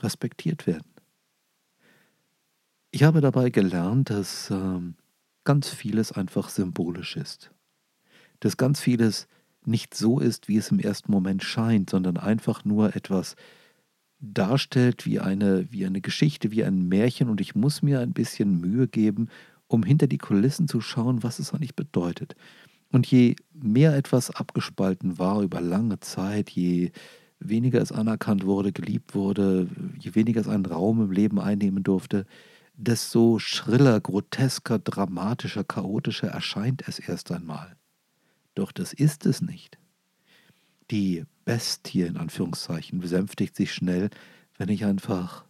respektiert 0.00 0.66
werden. 0.66 0.90
Ich 2.90 3.04
habe 3.04 3.20
dabei 3.20 3.50
gelernt, 3.50 4.10
dass 4.10 4.50
ähm, 4.50 4.96
ganz 5.44 5.68
vieles 5.68 6.10
einfach 6.10 6.48
symbolisch 6.48 7.16
ist. 7.16 7.52
Dass 8.40 8.56
ganz 8.56 8.80
vieles 8.80 9.28
nicht 9.66 9.94
so 9.94 10.18
ist, 10.18 10.48
wie 10.48 10.56
es 10.56 10.70
im 10.70 10.78
ersten 10.78 11.12
Moment 11.12 11.42
scheint, 11.42 11.90
sondern 11.90 12.16
einfach 12.16 12.64
nur 12.64 12.96
etwas 12.96 13.36
darstellt 14.20 15.04
wie 15.04 15.20
eine, 15.20 15.70
wie 15.72 15.84
eine 15.84 16.00
Geschichte, 16.00 16.52
wie 16.52 16.64
ein 16.64 16.88
Märchen 16.88 17.28
und 17.28 17.40
ich 17.40 17.54
muss 17.54 17.82
mir 17.82 18.00
ein 18.00 18.12
bisschen 18.12 18.60
Mühe 18.60 18.86
geben, 18.86 19.28
um 19.66 19.82
hinter 19.82 20.06
die 20.06 20.18
Kulissen 20.18 20.68
zu 20.68 20.80
schauen, 20.80 21.22
was 21.22 21.38
es 21.38 21.52
eigentlich 21.52 21.74
bedeutet. 21.74 22.36
Und 22.92 23.06
je 23.06 23.36
mehr 23.52 23.96
etwas 23.96 24.30
abgespalten 24.30 25.18
war 25.18 25.42
über 25.42 25.60
lange 25.60 25.98
Zeit, 26.00 26.50
je 26.50 26.92
weniger 27.40 27.80
es 27.80 27.90
anerkannt 27.90 28.44
wurde, 28.46 28.72
geliebt 28.72 29.14
wurde, 29.14 29.68
je 29.98 30.14
weniger 30.14 30.40
es 30.40 30.48
einen 30.48 30.66
Raum 30.66 31.02
im 31.02 31.10
Leben 31.10 31.40
einnehmen 31.40 31.82
durfte, 31.82 32.26
desto 32.74 33.38
schriller, 33.38 34.00
grotesker, 34.00 34.78
dramatischer, 34.78 35.64
chaotischer 35.64 36.28
erscheint 36.28 36.86
es 36.86 36.98
erst 36.98 37.32
einmal. 37.32 37.76
Doch 38.54 38.72
das 38.72 38.92
ist 38.92 39.26
es 39.26 39.40
nicht. 39.40 39.78
Die 40.90 41.24
Bestie 41.44 42.02
in 42.02 42.16
Anführungszeichen 42.16 43.00
besänftigt 43.00 43.56
sich 43.56 43.72
schnell, 43.72 44.10
wenn 44.58 44.68
ich 44.68 44.84
einfach 44.84 45.44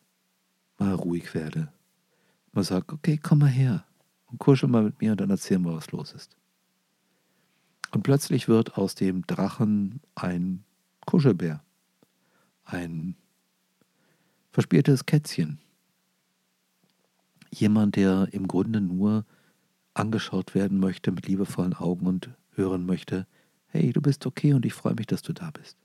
mal 0.78 0.94
ruhig 0.94 1.35
werde. 1.35 1.73
Man 2.52 2.64
sagt, 2.64 2.92
okay, 2.92 3.18
komm 3.21 3.40
mal 3.40 3.49
her 3.49 3.85
und 4.26 4.38
kuschel 4.38 4.68
mal 4.68 4.85
mit 4.85 5.00
mir 5.00 5.12
und 5.12 5.21
dann 5.21 5.30
erzählen 5.30 5.64
wir, 5.64 5.75
was 5.75 5.90
los 5.90 6.12
ist. 6.12 6.37
Und 7.92 8.02
plötzlich 8.02 8.49
wird 8.49 8.78
aus 8.78 8.94
dem 8.94 9.26
Drachen 9.26 10.00
ein 10.14 10.64
Kuschelbär, 11.04 11.62
ein 12.64 13.16
verspieltes 14.50 15.04
Kätzchen. 15.06 15.59
Jemand, 17.50 17.97
der 17.97 18.28
im 18.32 18.49
Grunde 18.49 18.80
nur 18.80 19.26
angeschaut 19.92 20.54
werden 20.54 20.78
möchte 20.78 21.12
mit 21.12 21.26
liebevollen 21.26 21.75
Augen 21.75 22.06
und 22.06 22.30
hören 22.52 22.87
möchte, 22.87 23.26
hey, 23.66 23.92
du 23.92 24.00
bist 24.00 24.26
okay 24.26 24.52
und 24.52 24.66
ich 24.66 24.75
freue 24.75 24.94
mich, 24.94 25.06
dass 25.06 25.23
du 25.23 25.32
da 25.32 25.50
bist. 25.50 25.76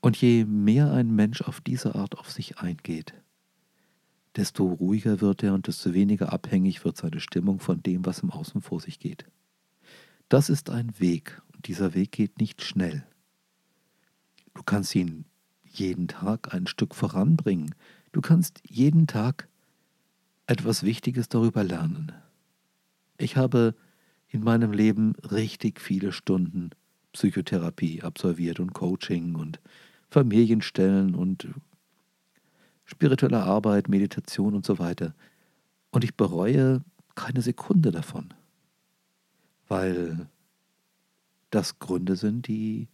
Und 0.00 0.16
je 0.20 0.44
mehr 0.44 0.92
ein 0.92 1.14
Mensch 1.14 1.42
auf 1.42 1.60
diese 1.60 1.94
Art 1.94 2.18
auf 2.18 2.30
sich 2.30 2.58
eingeht, 2.58 3.14
desto 4.36 4.66
ruhiger 4.66 5.20
wird 5.20 5.42
er 5.42 5.54
und 5.54 5.66
desto 5.66 5.94
weniger 5.94 6.32
abhängig 6.32 6.84
wird 6.84 6.96
seine 6.96 7.20
Stimmung 7.20 7.58
von 7.58 7.82
dem, 7.82 8.04
was 8.04 8.20
im 8.20 8.30
Außen 8.30 8.60
vor 8.60 8.80
sich 8.80 8.98
geht. 8.98 9.24
Das 10.28 10.50
ist 10.50 10.70
ein 10.70 10.98
Weg 11.00 11.40
und 11.54 11.68
dieser 11.68 11.94
Weg 11.94 12.12
geht 12.12 12.38
nicht 12.38 12.62
schnell. 12.62 13.06
Du 14.54 14.62
kannst 14.62 14.94
ihn 14.94 15.24
jeden 15.64 16.08
Tag 16.08 16.54
ein 16.54 16.66
Stück 16.66 16.94
voranbringen. 16.94 17.74
Du 18.12 18.20
kannst 18.20 18.60
jeden 18.66 19.06
Tag 19.06 19.48
etwas 20.46 20.82
Wichtiges 20.82 21.28
darüber 21.28 21.64
lernen. 21.64 22.12
Ich 23.18 23.36
habe 23.36 23.74
in 24.28 24.42
meinem 24.42 24.72
Leben 24.72 25.14
richtig 25.30 25.80
viele 25.80 26.12
Stunden 26.12 26.70
Psychotherapie 27.12 28.02
absolviert 28.02 28.60
und 28.60 28.74
Coaching 28.74 29.34
und 29.36 29.60
Familienstellen 30.10 31.14
und 31.14 31.48
spirituelle 32.84 33.42
Arbeit, 33.42 33.88
Meditation 33.88 34.54
und 34.54 34.66
so 34.66 34.78
weiter. 34.78 35.14
Und 35.90 36.04
ich 36.04 36.14
bereue 36.14 36.82
keine 37.14 37.40
Sekunde 37.40 37.90
davon 37.90 38.34
weil 39.68 40.28
das 41.50 41.78
Gründe 41.78 42.16
sind, 42.16 42.48
die 42.48 42.88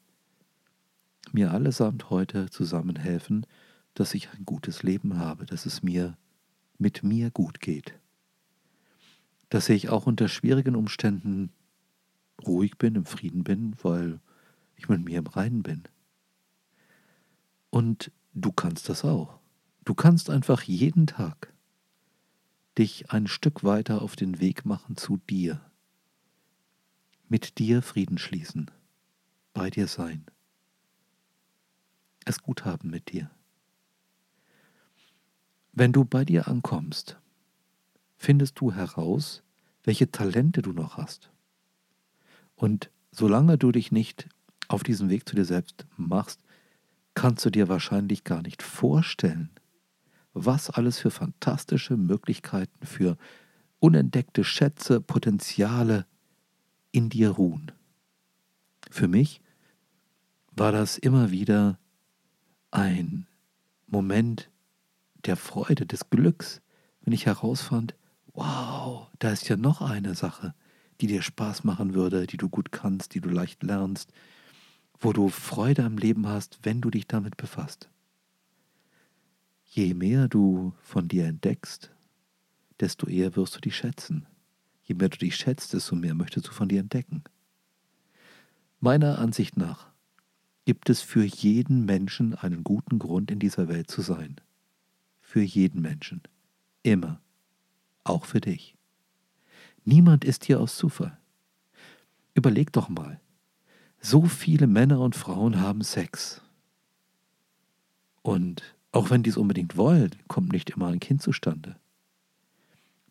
mir 1.32 1.52
allesamt 1.52 2.10
heute 2.10 2.50
zusammenhelfen, 2.50 3.46
dass 3.94 4.14
ich 4.14 4.30
ein 4.30 4.44
gutes 4.44 4.82
Leben 4.82 5.18
habe, 5.18 5.46
dass 5.46 5.66
es 5.66 5.82
mir 5.82 6.16
mit 6.78 7.02
mir 7.02 7.30
gut 7.30 7.60
geht, 7.60 7.94
dass 9.52 9.68
ich 9.68 9.90
auch 9.90 10.06
unter 10.06 10.28
schwierigen 10.28 10.74
Umständen 10.74 11.52
ruhig 12.46 12.78
bin, 12.78 12.94
im 12.94 13.04
Frieden 13.04 13.44
bin, 13.44 13.76
weil 13.82 14.18
ich 14.76 14.88
mit 14.88 15.04
mir 15.04 15.18
im 15.18 15.26
Reinen 15.26 15.62
bin. 15.62 15.82
Und 17.68 18.10
du 18.32 18.50
kannst 18.50 18.88
das 18.88 19.04
auch. 19.04 19.40
Du 19.84 19.92
kannst 19.92 20.30
einfach 20.30 20.62
jeden 20.62 21.06
Tag 21.06 21.52
dich 22.78 23.10
ein 23.10 23.26
Stück 23.26 23.62
weiter 23.62 24.00
auf 24.00 24.16
den 24.16 24.40
Weg 24.40 24.64
machen 24.64 24.96
zu 24.96 25.18
dir 25.18 25.60
mit 27.28 27.58
dir 27.58 27.82
Frieden 27.82 28.16
schließen, 28.16 28.70
bei 29.52 29.68
dir 29.68 29.86
sein, 29.86 30.24
es 32.24 32.40
gut 32.40 32.64
haben 32.64 32.88
mit 32.88 33.12
dir. 33.12 33.30
Wenn 35.72 35.92
du 35.92 36.06
bei 36.06 36.24
dir 36.24 36.48
ankommst, 36.48 37.18
findest 38.22 38.60
du 38.60 38.72
heraus, 38.72 39.42
welche 39.82 40.12
Talente 40.12 40.62
du 40.62 40.72
noch 40.72 40.96
hast. 40.96 41.32
Und 42.54 42.88
solange 43.10 43.58
du 43.58 43.72
dich 43.72 43.90
nicht 43.90 44.28
auf 44.68 44.84
diesen 44.84 45.10
Weg 45.10 45.28
zu 45.28 45.34
dir 45.34 45.44
selbst 45.44 45.86
machst, 45.96 46.40
kannst 47.14 47.44
du 47.44 47.50
dir 47.50 47.68
wahrscheinlich 47.68 48.22
gar 48.22 48.40
nicht 48.42 48.62
vorstellen, 48.62 49.50
was 50.34 50.70
alles 50.70 51.00
für 51.00 51.10
fantastische 51.10 51.96
Möglichkeiten, 51.96 52.86
für 52.86 53.18
unentdeckte 53.80 54.44
Schätze, 54.44 55.00
Potenziale 55.00 56.06
in 56.92 57.08
dir 57.08 57.30
ruhen. 57.30 57.72
Für 58.88 59.08
mich 59.08 59.40
war 60.52 60.70
das 60.70 60.96
immer 60.96 61.32
wieder 61.32 61.76
ein 62.70 63.26
Moment 63.88 64.48
der 65.24 65.36
Freude, 65.36 65.86
des 65.86 66.08
Glücks, 66.08 66.62
wenn 67.00 67.12
ich 67.12 67.26
herausfand, 67.26 67.96
wow, 68.34 69.08
da 69.18 69.30
ist 69.30 69.48
ja 69.48 69.56
noch 69.56 69.80
eine 69.80 70.14
Sache, 70.14 70.54
die 71.00 71.06
dir 71.06 71.22
Spaß 71.22 71.64
machen 71.64 71.94
würde, 71.94 72.26
die 72.26 72.36
du 72.36 72.48
gut 72.48 72.72
kannst, 72.72 73.14
die 73.14 73.20
du 73.20 73.28
leicht 73.28 73.62
lernst, 73.62 74.12
wo 74.98 75.12
du 75.12 75.28
Freude 75.28 75.84
am 75.84 75.98
Leben 75.98 76.26
hast, 76.26 76.60
wenn 76.62 76.80
du 76.80 76.90
dich 76.90 77.06
damit 77.06 77.36
befasst. 77.36 77.88
Je 79.64 79.94
mehr 79.94 80.28
du 80.28 80.74
von 80.82 81.08
dir 81.08 81.26
entdeckst, 81.26 81.90
desto 82.80 83.06
eher 83.08 83.36
wirst 83.36 83.56
du 83.56 83.60
dich 83.60 83.76
schätzen. 83.76 84.26
Je 84.82 84.94
mehr 84.94 85.08
du 85.08 85.18
dich 85.18 85.36
schätzt, 85.36 85.72
desto 85.72 85.96
mehr 85.96 86.14
möchtest 86.14 86.48
du 86.48 86.52
von 86.52 86.68
dir 86.68 86.80
entdecken. 86.80 87.24
Meiner 88.80 89.18
Ansicht 89.18 89.56
nach 89.56 89.86
gibt 90.64 90.90
es 90.90 91.00
für 91.02 91.24
jeden 91.24 91.84
Menschen 91.84 92.34
einen 92.34 92.64
guten 92.64 92.98
Grund, 92.98 93.30
in 93.30 93.38
dieser 93.38 93.68
Welt 93.68 93.90
zu 93.90 94.02
sein. 94.02 94.36
Für 95.20 95.40
jeden 95.40 95.80
Menschen. 95.80 96.22
Immer. 96.82 97.20
Auch 98.04 98.24
für 98.24 98.40
dich. 98.40 98.76
Niemand 99.84 100.24
ist 100.24 100.44
hier 100.44 100.60
aus 100.60 100.76
Zufall. 100.76 101.18
Überleg 102.34 102.72
doch 102.72 102.88
mal. 102.88 103.20
So 104.00 104.26
viele 104.26 104.66
Männer 104.66 105.00
und 105.00 105.14
Frauen 105.14 105.60
haben 105.60 105.82
Sex. 105.82 106.40
Und 108.22 108.62
auch 108.92 109.10
wenn 109.10 109.22
die 109.22 109.30
es 109.30 109.36
unbedingt 109.36 109.76
wollen, 109.76 110.10
kommt 110.28 110.52
nicht 110.52 110.70
immer 110.70 110.88
ein 110.88 111.00
Kind 111.00 111.22
zustande. 111.22 111.76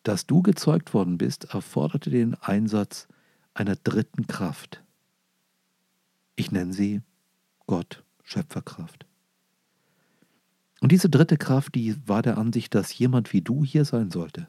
Dass 0.02 0.26
du 0.26 0.42
gezeugt 0.42 0.94
worden 0.94 1.18
bist, 1.18 1.44
erforderte 1.54 2.10
den 2.10 2.34
Einsatz 2.34 3.08
einer 3.54 3.76
dritten 3.76 4.26
Kraft. 4.26 4.82
Ich 6.36 6.50
nenne 6.50 6.72
sie 6.72 7.02
Gott, 7.66 8.02
Schöpferkraft. 8.22 9.06
Und 10.80 10.90
diese 10.90 11.08
dritte 11.08 11.36
Kraft, 11.36 11.74
die 11.74 11.96
war 12.08 12.22
der 12.22 12.38
Ansicht, 12.38 12.74
dass 12.74 12.98
jemand 12.98 13.32
wie 13.32 13.40
du 13.40 13.64
hier 13.64 13.84
sein 13.84 14.10
sollte. 14.10 14.48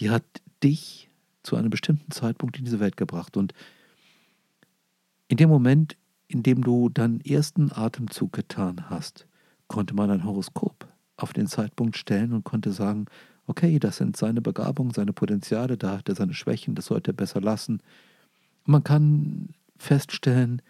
Die 0.00 0.10
hat 0.10 0.24
dich 0.62 1.10
zu 1.42 1.56
einem 1.56 1.70
bestimmten 1.70 2.10
Zeitpunkt 2.10 2.58
in 2.58 2.64
diese 2.64 2.80
Welt 2.80 2.96
gebracht. 2.96 3.36
Und 3.36 3.52
in 5.28 5.36
dem 5.36 5.48
Moment, 5.48 5.96
in 6.26 6.42
dem 6.42 6.62
du 6.62 6.88
deinen 6.88 7.20
ersten 7.20 7.70
Atemzug 7.72 8.32
getan 8.32 8.90
hast, 8.90 9.26
konnte 9.68 9.94
man 9.94 10.10
ein 10.10 10.24
Horoskop 10.24 10.88
auf 11.16 11.32
den 11.32 11.46
Zeitpunkt 11.46 11.96
stellen 11.96 12.32
und 12.32 12.44
konnte 12.44 12.72
sagen, 12.72 13.06
okay, 13.46 13.78
das 13.78 13.96
sind 13.96 14.16
seine 14.16 14.40
Begabungen, 14.40 14.92
seine 14.92 15.12
Potenziale, 15.12 15.76
da 15.76 15.98
hat 15.98 16.08
er 16.08 16.14
seine 16.14 16.34
Schwächen, 16.34 16.74
das 16.74 16.86
sollte 16.86 17.10
er 17.10 17.14
besser 17.14 17.40
lassen. 17.40 17.82
Man 18.64 18.84
kann 18.84 19.50
feststellen, 19.76 20.62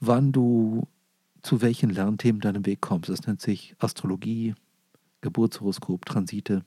wann 0.00 0.32
du 0.32 0.86
zu 1.42 1.60
welchen 1.60 1.90
Lernthemen 1.90 2.40
deinem 2.40 2.66
Weg 2.66 2.80
kommst. 2.80 3.08
Das 3.08 3.26
nennt 3.26 3.40
sich 3.40 3.74
Astrologie, 3.78 4.54
Geburtshoroskop, 5.20 6.06
Transite. 6.06 6.64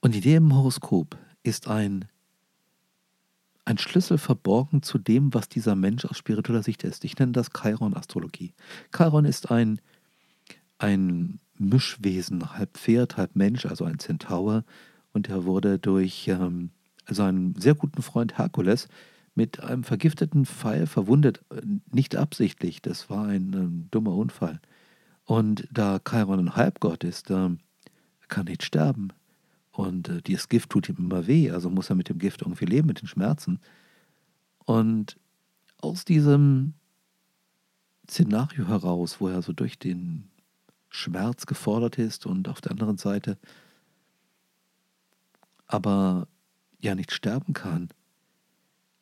Und 0.00 0.14
in 0.14 0.22
dem 0.22 0.54
Horoskop 0.54 1.16
ist 1.42 1.68
ein, 1.68 2.04
ein 3.64 3.78
Schlüssel 3.78 4.18
verborgen 4.18 4.82
zu 4.82 4.98
dem, 4.98 5.34
was 5.34 5.48
dieser 5.48 5.74
Mensch 5.74 6.04
aus 6.04 6.18
spiritueller 6.18 6.62
Sicht 6.62 6.84
ist. 6.84 7.04
Ich 7.04 7.18
nenne 7.18 7.32
das 7.32 7.50
Chiron-Astrologie. 7.50 8.54
Chiron 8.94 9.24
ist 9.24 9.50
ein, 9.50 9.80
ein 10.78 11.40
Mischwesen, 11.58 12.52
halb 12.52 12.76
Pferd, 12.76 13.16
halb 13.16 13.34
Mensch, 13.34 13.66
also 13.66 13.84
ein 13.84 13.98
Zentaur. 13.98 14.64
Und 15.12 15.28
er 15.28 15.44
wurde 15.44 15.78
durch 15.78 16.28
ähm, 16.28 16.70
seinen 17.08 17.54
sehr 17.56 17.74
guten 17.74 18.02
Freund 18.02 18.38
Herkules 18.38 18.88
mit 19.34 19.60
einem 19.60 19.84
vergifteten 19.84 20.46
Pfeil 20.46 20.86
verwundet, 20.86 21.44
nicht 21.92 22.16
absichtlich, 22.16 22.82
das 22.82 23.08
war 23.08 23.26
ein, 23.26 23.54
ein 23.54 23.88
dummer 23.90 24.14
Unfall. 24.14 24.60
Und 25.24 25.68
da 25.70 26.00
Chiron 26.00 26.40
ein 26.40 26.56
Halbgott 26.56 27.04
ist, 27.04 27.30
äh, 27.30 27.50
kann 28.28 28.46
nicht 28.46 28.64
sterben. 28.64 29.10
Und 29.78 30.08
äh, 30.08 30.22
dieses 30.22 30.48
Gift 30.48 30.70
tut 30.70 30.88
ihm 30.88 30.96
immer 30.96 31.28
weh, 31.28 31.52
also 31.52 31.70
muss 31.70 31.88
er 31.88 31.94
mit 31.94 32.08
dem 32.08 32.18
Gift 32.18 32.42
irgendwie 32.42 32.64
leben, 32.64 32.88
mit 32.88 33.00
den 33.00 33.06
Schmerzen. 33.06 33.60
Und 34.64 35.16
aus 35.80 36.04
diesem 36.04 36.74
Szenario 38.10 38.66
heraus, 38.66 39.20
wo 39.20 39.28
er 39.28 39.40
so 39.40 39.52
durch 39.52 39.78
den 39.78 40.32
Schmerz 40.88 41.46
gefordert 41.46 41.96
ist 41.96 42.26
und 42.26 42.48
auf 42.48 42.60
der 42.60 42.72
anderen 42.72 42.98
Seite 42.98 43.38
aber 45.68 46.26
ja 46.80 46.96
nicht 46.96 47.12
sterben 47.12 47.52
kann, 47.52 47.88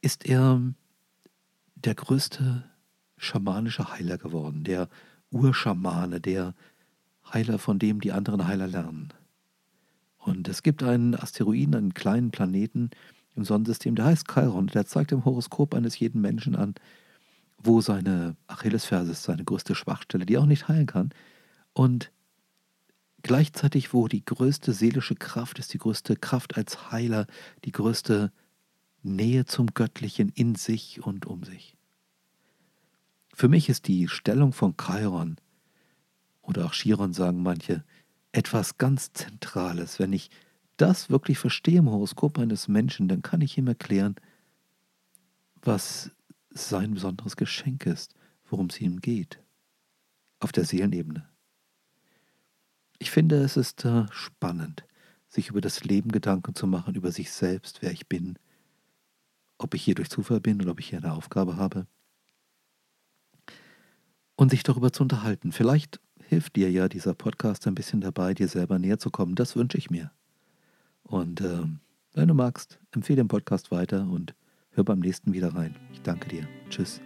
ist 0.02 0.26
er 0.26 0.60
der 1.74 1.94
größte 1.94 2.64
schamanische 3.16 3.94
Heiler 3.94 4.18
geworden, 4.18 4.62
der 4.62 4.90
Urschamane, 5.30 6.20
der 6.20 6.54
Heiler, 7.32 7.58
von 7.58 7.78
dem 7.78 8.02
die 8.02 8.12
anderen 8.12 8.46
Heiler 8.46 8.66
lernen. 8.66 9.14
Und 10.26 10.48
es 10.48 10.64
gibt 10.64 10.82
einen 10.82 11.14
Asteroiden, 11.14 11.76
einen 11.76 11.94
kleinen 11.94 12.32
Planeten, 12.32 12.90
im 13.36 13.44
Sonnensystem, 13.44 13.94
der 13.94 14.06
heißt 14.06 14.26
Chiron. 14.32 14.66
Der 14.66 14.86
zeigt 14.86 15.12
im 15.12 15.24
Horoskop 15.24 15.74
eines 15.74 15.98
jeden 15.98 16.20
Menschen 16.20 16.56
an, 16.56 16.74
wo 17.58 17.80
seine 17.80 18.34
Achillesferse 18.48 19.12
ist, 19.12 19.22
seine 19.22 19.44
größte 19.44 19.74
Schwachstelle, 19.76 20.26
die 20.26 20.34
er 20.34 20.40
auch 20.40 20.46
nicht 20.46 20.66
heilen 20.66 20.86
kann. 20.86 21.10
Und 21.74 22.10
gleichzeitig, 23.22 23.92
wo 23.92 24.08
die 24.08 24.24
größte 24.24 24.72
seelische 24.72 25.14
Kraft 25.14 25.60
ist, 25.60 25.72
die 25.74 25.78
größte 25.78 26.16
Kraft 26.16 26.56
als 26.56 26.90
Heiler, 26.90 27.26
die 27.64 27.72
größte 27.72 28.32
Nähe 29.02 29.44
zum 29.44 29.68
Göttlichen 29.74 30.30
in 30.30 30.56
sich 30.56 31.04
und 31.04 31.26
um 31.26 31.44
sich. 31.44 31.76
Für 33.32 33.48
mich 33.48 33.68
ist 33.68 33.86
die 33.86 34.08
Stellung 34.08 34.52
von 34.52 34.74
Chiron 34.76 35.36
oder 36.42 36.64
auch 36.64 36.72
Chiron 36.72 37.12
sagen 37.12 37.42
manche 37.42 37.84
etwas 38.36 38.76
ganz 38.76 39.12
Zentrales. 39.14 39.98
Wenn 39.98 40.12
ich 40.12 40.30
das 40.76 41.08
wirklich 41.08 41.38
verstehe 41.38 41.78
im 41.78 41.88
Horoskop 41.88 42.38
eines 42.38 42.68
Menschen, 42.68 43.08
dann 43.08 43.22
kann 43.22 43.40
ich 43.40 43.56
ihm 43.56 43.66
erklären, 43.66 44.14
was 45.62 46.10
sein 46.50 46.94
besonderes 46.94 47.36
Geschenk 47.36 47.86
ist, 47.86 48.14
worum 48.44 48.66
es 48.66 48.80
ihm 48.80 49.00
geht, 49.00 49.42
auf 50.38 50.52
der 50.52 50.66
Seelenebene. 50.66 51.26
Ich 52.98 53.10
finde, 53.10 53.42
es 53.42 53.56
ist 53.56 53.84
äh, 53.86 54.04
spannend, 54.10 54.84
sich 55.28 55.48
über 55.48 55.62
das 55.62 55.84
Leben 55.84 56.12
Gedanken 56.12 56.54
zu 56.54 56.66
machen, 56.66 56.94
über 56.94 57.12
sich 57.12 57.32
selbst, 57.32 57.80
wer 57.80 57.90
ich 57.90 58.06
bin, 58.06 58.38
ob 59.56 59.72
ich 59.74 59.82
hier 59.82 59.94
durch 59.94 60.10
Zufall 60.10 60.40
bin 60.40 60.60
oder 60.60 60.72
ob 60.72 60.80
ich 60.80 60.90
hier 60.90 60.98
eine 60.98 61.14
Aufgabe 61.14 61.56
habe. 61.56 61.86
Und 64.34 64.50
sich 64.50 64.62
darüber 64.62 64.92
zu 64.92 65.02
unterhalten. 65.02 65.52
Vielleicht 65.52 66.00
hilft 66.26 66.56
dir 66.56 66.70
ja 66.70 66.88
dieser 66.88 67.14
Podcast 67.14 67.66
ein 67.66 67.74
bisschen 67.74 68.00
dabei, 68.00 68.34
dir 68.34 68.48
selber 68.48 68.78
näher 68.78 68.98
zu 68.98 69.10
kommen. 69.10 69.34
Das 69.34 69.56
wünsche 69.56 69.78
ich 69.78 69.90
mir. 69.90 70.10
Und 71.02 71.40
äh, 71.40 71.64
wenn 72.14 72.28
du 72.28 72.34
magst, 72.34 72.78
empfehle 72.92 73.18
den 73.18 73.28
Podcast 73.28 73.70
weiter 73.70 74.08
und 74.08 74.34
hör 74.70 74.84
beim 74.84 75.00
nächsten 75.00 75.32
wieder 75.32 75.54
rein. 75.54 75.76
Ich 75.92 76.02
danke 76.02 76.28
dir. 76.28 76.48
Tschüss. 76.68 77.00